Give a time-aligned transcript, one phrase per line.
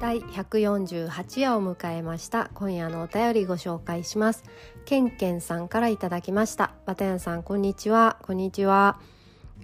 [0.00, 2.50] 第148夜を迎えました。
[2.54, 4.44] 今夜のお便りご紹介します。
[4.84, 6.70] けんけんさんからいただきました。
[6.86, 8.16] バタヤンさんこんにちは。
[8.22, 9.00] こんにちは。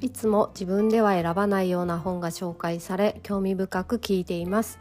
[0.00, 4.80] いつも自分では選ばないような本が紹介され興味深く聞いています。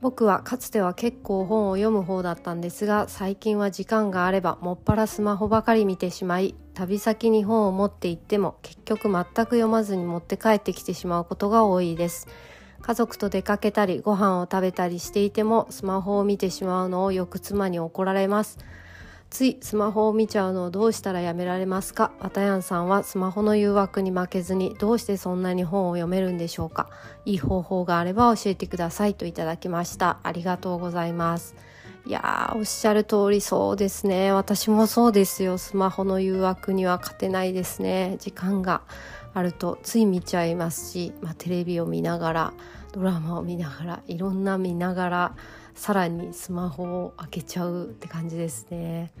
[0.00, 12.26] 僕はかつては結構本を読む方だったんですが最近は時間があればもっぱらスマホばかり見てしまい旅先に本を持って行っても結局全く読まずに持って帰ってきてしまうことが多いです。
[12.82, 18.58] 家族と出かけたりご飯を食べたりしていてもスマホを見てしまうのをよく妻に怒られます。
[19.30, 22.12] ついスマホを見ちゃうのをどうしたらやめられますか？
[22.20, 26.88] わたやんさんはスマホの誘惑に負けずにどうしてそんなに本を読めるんでしょうか？
[27.24, 30.18] いい方法があれば教えてくださいといただきました。
[30.22, 31.56] ありがとうございます。
[32.06, 34.30] いやーおっしゃる通りそうですね。
[34.30, 35.58] 私もそうですよ。
[35.58, 38.18] スマホの誘惑には勝てないですね。
[38.20, 38.82] 時間が。
[39.34, 42.54] あるとつい見ちゃいますし、まあ、テレビを見ながら
[42.92, 45.36] ドラマを見ながらいろんな見ながら
[45.74, 49.12] さらにスマホを開けちゃうって感じですね。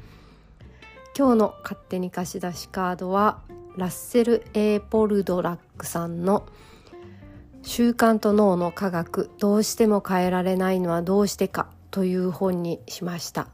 [1.16, 3.40] 今日の勝手に貸し出しカードは
[3.76, 6.44] ラッセル・エー・ポルドラックさんの
[7.62, 13.53] 「習慣と脳の科学どうしても変えられないのはどうしてか」という本にしました。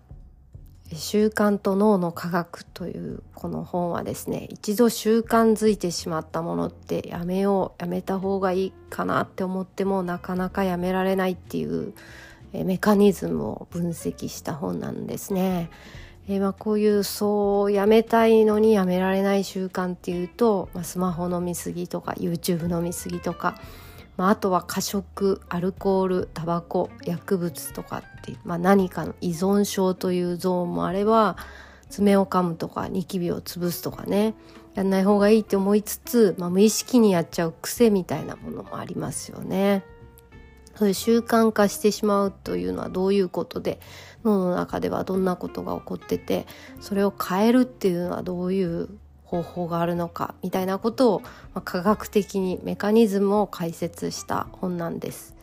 [0.93, 11.95] 習慣と脳の科学というこの本はですね一度習慣づいてしまったものってやめようやめた方がいいかなって思ってもなかなかやめられないっていう
[12.53, 15.71] メカニズムを分析した本なんですね。
[16.29, 23.61] えー、まあこういうそうやめたいのにやめられない習慣っていうと、まあ、スマホ飲みすぎとか YouTube 飲みすぎとか
[24.21, 31.39] まあ、あとは過食アルコールタバコ薬物とかってまあ、何かの依存症というゾーンもあれば
[31.89, 34.35] 爪を噛むとかニキビを潰すとかね
[34.75, 39.85] やんない方がいいって思いつつ、まあ、無意識にやっちゃう癖みたいなものもありますよね。
[40.75, 43.81] そういう習慣化してしまうというのはどういうことで
[44.23, 46.47] 脳の中ではどんなことが起こってて
[46.81, 48.91] それを変えるっていうのはどういう
[49.31, 55.37] 方法があるのかみたいなことを、まあ、科学的にメカニズムを解説した本なんです。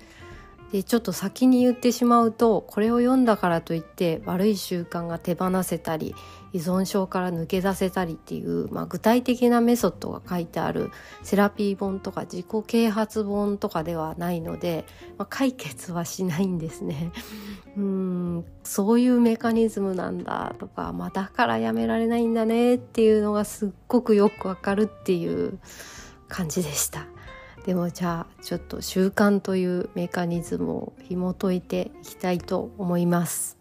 [0.73, 6.13] でちょっと先に言ってしまうとこれを読んだからといって悪い習慣が手放せたり
[6.57, 10.89] 依存症から抜け出せたりっていう、まあ、具体的なメソッドが書いてある
[11.21, 14.85] セラピー本とか自己啓発本とかではないので、
[15.19, 17.11] まあ、解決はしないんですね。
[17.77, 25.59] うんそういうメカニズムなんだとか、まあ、だからやめられないんだねっていうのがすっごくよくわかるっていう
[26.27, 27.05] 感じでした。
[27.65, 33.57] でもじゃあちょっと習慣というメカニズムを紐解いていきたいと思います。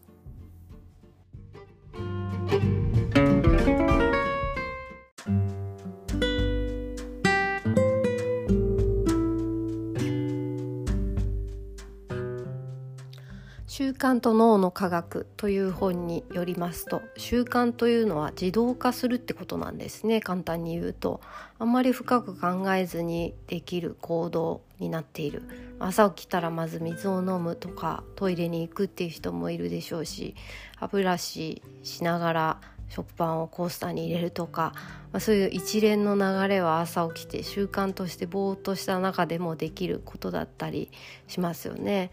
[13.97, 21.21] 慣と脳の科学という本によりますと習慣というのは自動化するってことなんですね簡単に言うと。
[21.59, 25.43] あんまり深く考えずにできる行動になっている。
[25.79, 30.35] 朝起きたらまず水を飲むとかトイレに行くっていう人もいるでしょうし
[30.77, 34.73] 歯ブラシしながら食パンをコースターに入れるとか、
[35.13, 40.91] まあ、そういう一連の流れは朝起きて習慣としてぼーっとした中でもできることだったり
[41.27, 42.11] しますよね。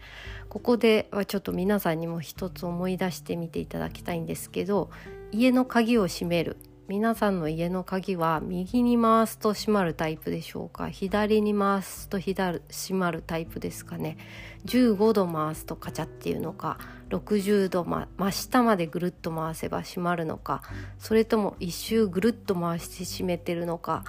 [0.48, 4.90] ここではちょっと皆さんにも一つ思い出してみていただきたいんですけど
[5.32, 10.90] 家の鍵を閉める皆さんの家の鍵は右に回すと閉まるタイプでしょうか？
[10.90, 12.54] 左に回すと閉
[12.90, 14.18] まるタイプですかね
[14.66, 16.78] ？15度回すとカチャっていうのか
[17.08, 20.62] ？60度、ま、真下までぐるっと回せば閉まるのか？
[20.98, 24.04] それとも一周ぐるっと回して閉めてるのか？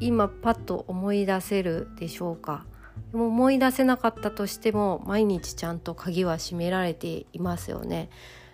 [0.00, 2.64] 今パッと思い出せるでしょうか？
[3.12, 8.08] も思い出せなかったとしても毎日ちゃんと鍵は閉められていますよね。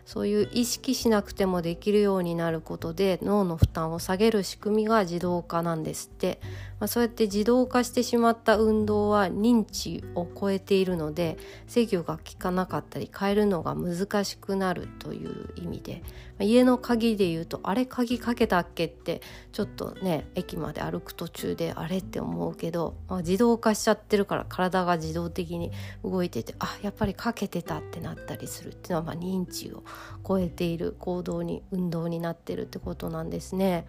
[0.09, 6.41] そういう意識しなくてもできるようになることで脳の負担を下げる仕組みが自動化なんですって、
[6.81, 16.09] まあ、そうやって自動化してしまった運動は認知を超えているので制御が効かなかったり変えるのが難しくなるという意味で、ま
[16.41, 19.21] あ、家の鍵で言うとあれ鍵かけたっけって
[19.53, 25.71] ちょっとね駅まで歩く途中であれって思うけど、まあ、自動化しちゃってるから体が自動的に
[26.03, 29.85] 動いててあやっぱりかけてたってなったりするっていうのはま認知を
[30.27, 33.87] 超えている行動に運動になってるってことなんですね。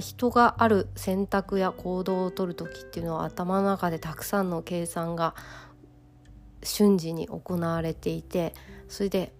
[0.00, 5.34] 人がある選択や行動をとる時っていうのは頭の中でたくさんの計算が
[6.62, 8.54] 瞬時に行われていて
[8.88, 9.32] それで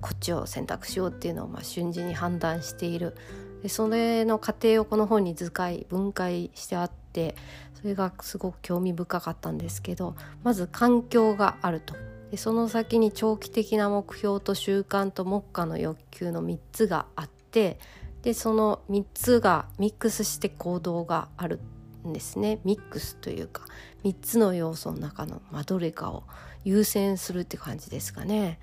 [0.00, 3.16] こっちを選択しようっていうのをま瞬時に判断している
[3.62, 7.34] でそれの過程をこの本に図解分解してあって
[7.74, 10.14] それがすごく興味深かったんですけど
[10.44, 11.96] まず環境があると
[12.30, 17.78] でその先に長期的な目標と習慣と目下の欲求の3つがあって
[18.22, 21.60] でその3つがミックスして行動がある
[22.06, 23.62] んですねミックスというか
[24.04, 26.24] 3つの要素の中の、ま、どれかを
[26.64, 28.58] 優先するって感じですかね。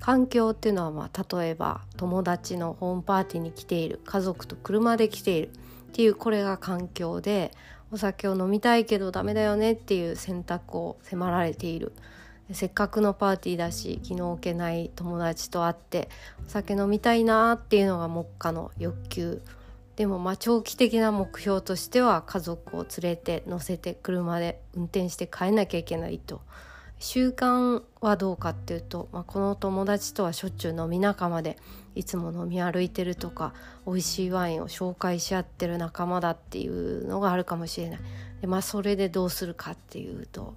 [0.00, 5.50] 環境っていうのは、まあ、例えば友達のホームパーティーに来ている家族と車で来ているっ
[5.92, 7.52] ていうこれが環境で
[7.90, 11.94] お酒を飲みたいけどダメだよねっていう選択を迫られている
[12.52, 16.08] せっかくのパーティーだし気の置けない友達と会って
[16.46, 19.42] お酒飲みたいなっていうのが目下の欲求。
[19.96, 26.42] でもまあ長期的な目標としては家族を連れて乗せて車で運転して帰んなきゃいけないと。
[26.98, 31.58] 習慣はどうかっていうと、まあ、この友達とはしょっちゅう飲み仲間で
[31.94, 33.52] いつも飲み歩いてるとか
[33.86, 38.00] 美味しいワインを紹介し合ってる仲間だっていうのがあるかもしれない。
[38.40, 40.54] で、まあ、それでどうするかっていうと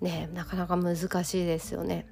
[0.00, 2.06] ねなかなか難しいですよね。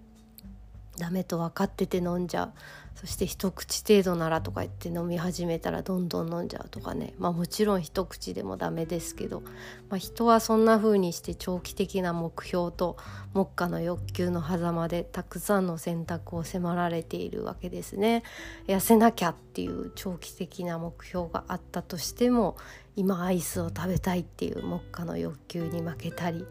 [0.98, 2.52] ダメと分かってて飲んじゃう
[2.94, 9.40] そして一口程度ならとか言って飲み始めたらどんどん飲んじゃうとかねまあもちろん一口でもダメですけど、
[9.88, 12.98] まあ、人はそんな風にして長期的な目標と
[13.32, 18.22] 目下の欲求の狭間でたくさんの選択を迫られているわけですね。
[18.66, 22.56] 痩せなきゃっていう長期的な目標があったとしても
[22.94, 26.46] 今アイスを食べたいっていう目下の欲求に負けたり。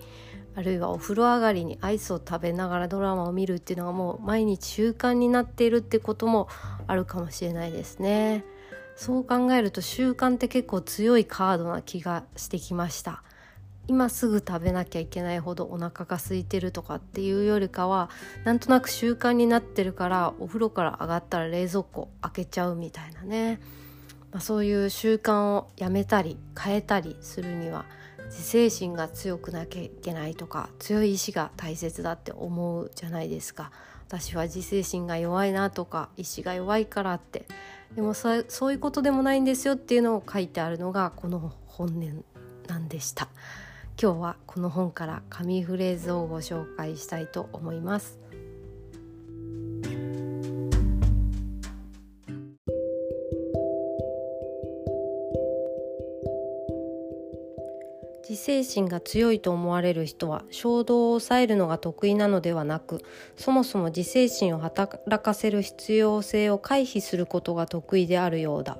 [0.56, 6.50] あるいはお風呂上がりにアイスを食べながらドラマを見るっていうのがもう毎日習慣になっているってことも
[6.88, 8.44] あるかもしれないですね。
[8.95, 13.24] そう考えると習慣って結構強いカードな気がしてきました。
[13.88, 18.09] 今すぐ食べなきゃいけないほどお腹が空いてるとかっていうよりかは
[18.44, 23.59] なんとなく習慣になってるからお風呂から上がったら冷蔵庫開けちゃうみたいなね、
[24.31, 27.86] まあ、そういう習慣をやめたり変えたりするには
[28.31, 33.72] 自制心が強くなきゃいけないとか強い意志が大切だって思うじゃないですか。
[34.07, 37.45] 私は自制心が弱いなとか意志が弱いからって。
[37.95, 42.24] でもそそういうことでもないんですよっていうのを書いてあるのがこの本音
[42.68, 43.28] なんでした。
[44.01, 48.20] 今日はこの本から紙フレーズをご紹介したいと思います。
[58.41, 63.03] 精神が強いと思われる人は衝動を抑えるのが得意なのではなく
[63.35, 68.79] そもそも自制心を働かせる必要性を回避することが得意であるようだ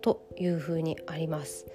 [0.00, 1.66] というふうにあります。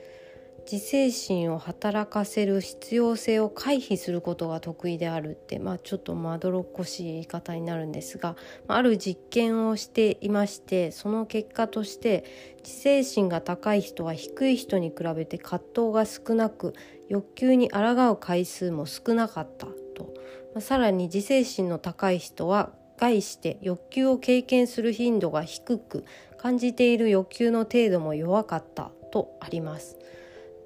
[0.70, 8.36] 自制心を働かせる必要性を回避することが得意であるって、まあ、ちょっとまどろっこしい言い方になるんですが
[8.68, 12.26] ある実験をしていましてその結果として
[12.66, 16.74] 自制心が高い人は低い人に比べて葛藤が少なく
[17.08, 20.14] 欲求に抗う回数も少なかったと、
[20.54, 26.04] まあ、さらに自制心の高い人は概して欲求を経験する頻度が低く
[26.38, 29.98] 感じている欲求の程度も弱かったとあります。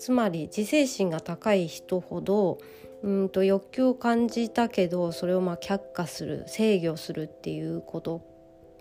[0.02, 2.58] つまり自制心が高い人ほど
[3.04, 8.24] うんと欲求を感じたけどそれをまあ却下する制御するっていうこと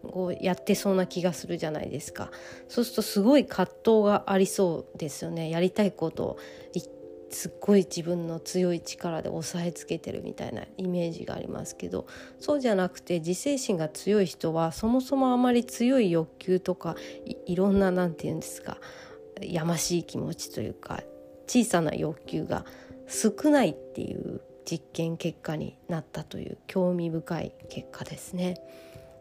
[0.03, 2.31] をやってそうな気がするじゃないですか。
[2.69, 5.51] そうするとすごい葛藤がありそうですよね。
[5.51, 6.39] やりたいことを
[7.29, 12.07] すっごい自分の強い力で押さえつけてるみたいなイメージがありますけど。
[12.39, 16.97] そうじゃなくて自制心が強い人はそもそもあまり強い欲求とか
[17.45, 18.79] いろんな何て言うんですか
[19.43, 21.03] やましい気持ちというか
[21.51, 22.65] 小さな欲求が
[23.09, 28.61] 少ないっていう実験結果になったという興味深い結果ですね。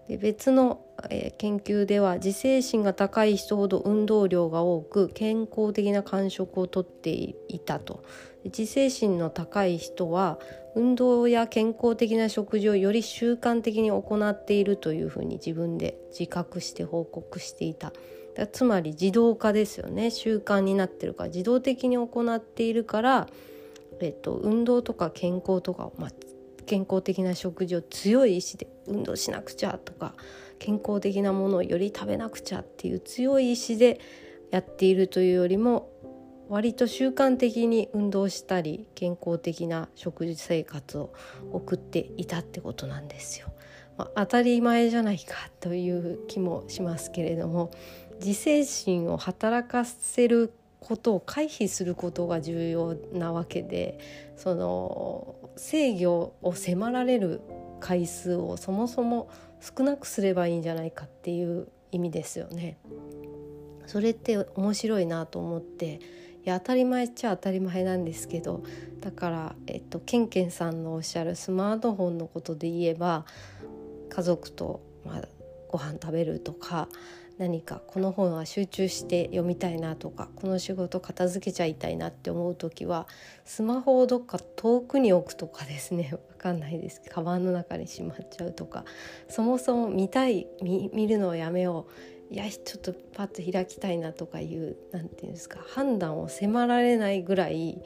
[0.08, 8.04] で別の、えー、研究では自制心が高い人ほど運動量が多く健康的な感触をとっていたと
[8.46, 10.38] 自制心の高い人は
[10.76, 17.92] 運動や健康的な食事をより習慣的に行っているというふうに自分で自覚して報告していた
[18.52, 23.28] つまり自動化ですよね習慣になってるから自動的に行っているから、
[24.02, 26.12] えっと、運動とか健康とか、まあ、
[26.66, 30.14] 健康的な食事を強い意志で運動しなくちゃとか
[30.60, 34.00] 健康的なものをより食べなくちゃっていう強い意志で
[34.52, 35.90] やっているというよりも
[36.50, 41.14] 割と習慣的に運動したり健康的な食事生活を
[41.52, 43.54] 送っていたってことなんですよ。
[43.98, 47.70] まあ、当たり前じゃないかという気もしますけれども
[48.20, 54.00] 自制心を働かせることを回避することが重要なわけで
[54.38, 57.42] その制御を迫られる
[57.80, 62.78] 回数をそもそも少なくすればいいんじゃないかっていう意味ですよね。
[63.88, 66.00] それって面白いなと思って
[66.46, 68.64] いや当たり前っちゃ当たり前なんですけど
[69.02, 73.26] だから、えっと、ケンケンさんのおっしゃるスマートフォンのことで言えば
[74.10, 75.22] 家族と、まあ、
[75.70, 76.88] ご飯食べるとか
[77.40, 83.08] 何かこの本は集中して読みたいなとかこの仕事片付けちゃいたいなって思う時は
[83.46, 88.84] スマホをどっか遠くに置くとかですね 分かんないですカバンの中にしまっちゃうとか
[89.30, 91.88] そもそも見たい見るのをやめよ
[92.30, 97.82] ういやちょっとパッと開きたいなとかいう何て言うんですか判断を迫られないぐらい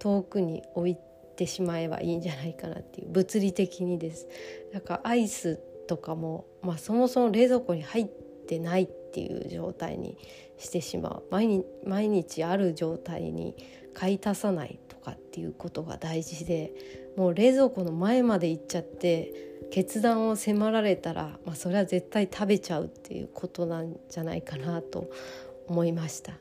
[0.00, 0.96] 遠くに置い
[1.36, 4.26] てしまえばいいんじゃないかなっていう物理的にです。
[4.72, 8.25] だかアイスとかも、まあ、そもそも冷蔵庫に入って
[8.58, 10.16] ないっていう状態に
[10.58, 13.54] してしまう毎日毎日ある状態に
[13.94, 16.72] 買い足さないとかっていうことが大事で
[17.16, 19.32] もう冷蔵庫の前まで行っちゃって
[19.70, 25.10] 決断を迫られたら、まあ、それは絶対食べちゃうっていうことなんじゃないかなと
[25.66, 26.34] 思いました。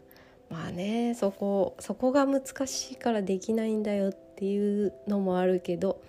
[0.50, 6.02] まあねそこそこが難しいからできないんだよっていうのもあるけど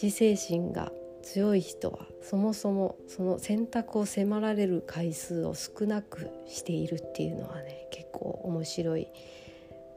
[0.00, 0.90] 自制心が
[1.22, 9.08] 強い人はそもそもその選択を迫られる回数を少なくしているっていうのはね結構面白い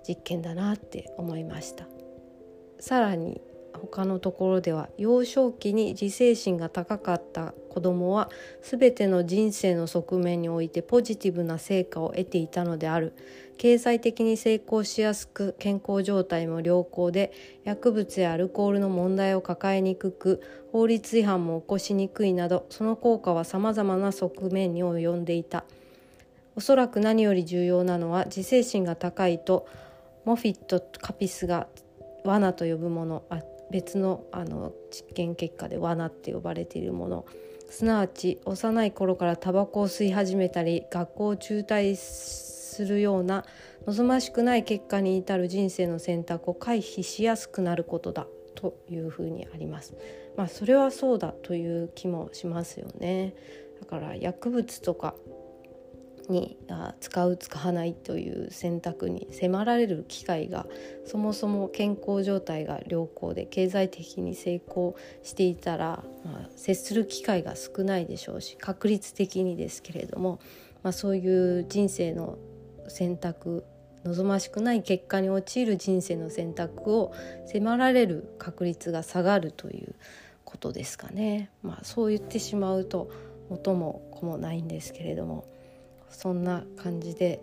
[0.08, 1.88] 実験だなって思いました。
[2.80, 3.42] さらに
[3.74, 8.30] 他のところでは幼少期に自制心が高かった子どもは
[8.62, 13.14] 全ての人生の側面においてポジティブな成果を得ていたのである
[13.58, 17.32] 経済的に成功しやすく健康状態も良好で
[17.64, 25.64] 薬物やアルコールの問題を抱えにくく法律違反も起こしにくいなどその効果はさまざまな側面に及んでいた。
[26.56, 29.68] おそらく何より重要なのは自制心が高いと
[30.24, 31.68] モフィット・カピスが
[32.24, 37.26] 罠と呼ぶものあ別のあの実験結果で罠って呼ばれているもの。
[37.70, 41.96] すなわち幼い頃からタバコを吸い始めたり学校を中退
[42.76, 43.46] するような
[43.88, 49.96] 望ましくない結果に至る人生の選択を回避しやすくなることだというふうにあります。
[50.36, 53.34] まあそれはそうだという気もしますよね。
[53.80, 55.16] だから薬物とか
[56.30, 56.58] に
[57.00, 60.66] 使う使わないという選択に迫られる機会が
[61.06, 70.40] そもそも健康状態が良好で経済的に成功していたら、まあ、接する機会が少ないでしょうし確率的にですけれども、
[70.84, 72.38] まあ、そういう人生の
[72.90, 73.66] 選択
[74.04, 77.14] 望ましくない結果に陥る人生の選択を
[77.48, 79.96] 迫られる確率が下がるという
[80.44, 81.50] ことですかね。
[81.64, 83.10] まあ、そう言ってしまうと
[83.50, 85.46] 元も子もないんですけれども
[86.10, 87.42] そんな感じで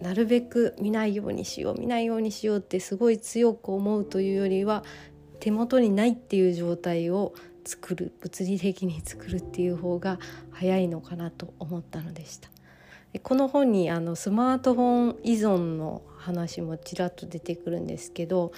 [0.00, 4.84] なるべく見ないようにしよう見ないようにしようってすごい強く思うというよりは
[5.40, 7.34] 手元にないっていう状態を
[7.64, 10.18] 作る物理的に作るっていう方が
[10.50, 12.55] 早いのかなと思ったのでした。
[13.22, 18.52] この本にあのスマートフォン依存の話もちらっと出てくるんですけど、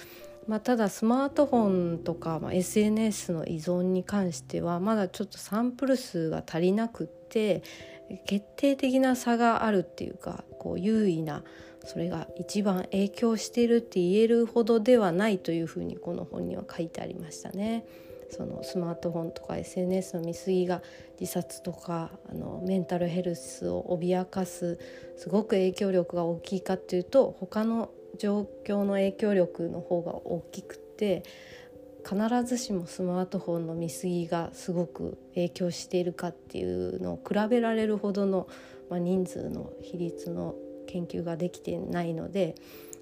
[0.47, 7.63] まあ、ただスマートフォンとか、まあ、SNS の依存に関してはまだちょっとサンプル数が足りなくって
[8.25, 11.43] 決定的な差があるっていうかこう優位な
[11.85, 17.85] それが一番影響しているって言えるほどではないというふうにこの本には書いてありましたね。
[18.29, 20.81] そのスマートフォンとか SNS の見過ぎが
[21.19, 24.79] 自殺とかあのメンタルヘルスを脅かす
[25.17, 31.23] すごく影響力が大きいかっていうと他の状況の影響力の方が大きくて
[32.07, 38.47] 必ずしもスマートフォンの見過ぎがすごく影響しているかっていうのを比べられるほどの、
[38.89, 40.55] まあ、人数の比率の
[40.87, 42.55] 研究ができてないので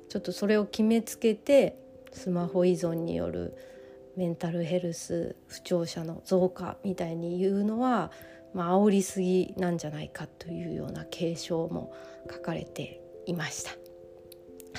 [0.10, 1.78] ちょっとそれを決めつけて
[2.12, 3.56] スマホ依存による
[4.18, 8.12] メンタルヘルス不調者の増加みたいに言うのは、
[8.54, 11.94] まあ煽りすぎなんじゃないかというような警鐘も
[12.30, 13.72] 書かれていました。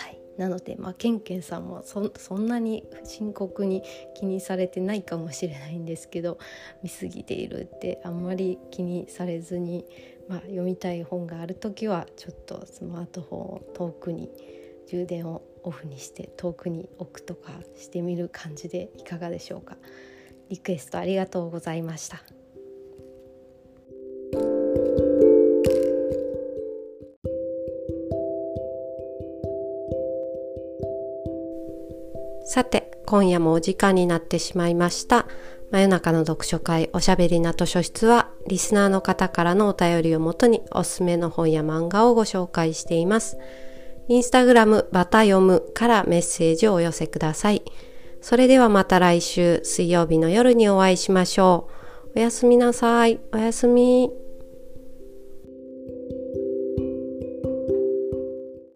[0.03, 3.83] はいなので、まあ、ケンケンさんもそんなに深刻に
[4.15, 6.39] 気にされてないかもしれないんですけど
[6.83, 9.85] 見過ぎているってあんまり気にされずに、
[10.29, 14.31] まあ、読みたい本がある時はちょっとスマートフォンを遠くに
[14.89, 19.77] 充電をオフにして遠くに置くとかしてみる感じでいかがでしょうか？
[20.49, 22.23] リクエストありがとうございました。
[32.47, 35.27] さて今夜もお時間になってしまいました。
[35.71, 43.37] 真夜中の読書会おしゃべりな図書室はリスナーの方からのお便りをもとにおすすめの本や漫画をご紹介しています。
[44.09, 47.63] インスタグラムバタ読むからメッセージをお寄せください。
[48.21, 51.69] それではまた来週水曜日の夜にお会いしましょ
[52.15, 52.19] う。
[52.19, 53.21] おやすみなさい。
[53.33, 54.28] おやすみ。